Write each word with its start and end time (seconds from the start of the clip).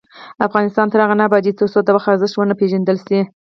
افغانستان 0.47 0.85
تر 0.89 0.99
هغو 1.01 1.15
نه 1.19 1.23
ابادیږي، 1.27 1.57
ترڅو 1.59 1.79
د 1.83 1.89
وخت 1.95 2.07
ارزښت 2.11 2.35
ونه 2.35 2.55
پیژندل 2.61 2.97
شي. 3.07 3.19